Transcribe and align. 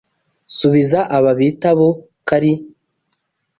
Subiza 0.57 0.99
aba 1.17 1.31
bitabo 1.39 1.87
kari. 2.27 2.53